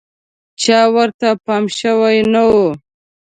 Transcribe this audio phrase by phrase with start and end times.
[0.61, 2.53] چا ورته پام شوی نه و.